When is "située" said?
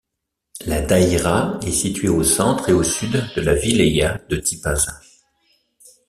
1.71-2.09